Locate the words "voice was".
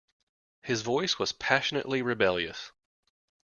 0.81-1.31